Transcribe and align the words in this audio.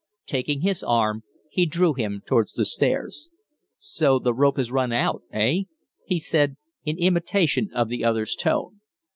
Taking 0.25 0.61
his 0.61 0.81
arm, 0.81 1.21
he 1.51 1.67
drew 1.67 1.93
him 1.93 2.23
towards 2.25 2.53
the 2.53 2.65
stairs. 2.65 3.29
"So 3.77 4.17
the 4.17 4.33
rope 4.33 4.57
has 4.57 4.71
run 4.71 4.91
out, 4.91 5.21
eh?" 5.31 5.65
he 6.07 6.17
said, 6.17 6.57
in 6.83 6.97
imitation 6.97 7.69
of 7.75 7.87
the 7.87 8.03
other's 8.03 8.35
tone. 8.35 8.81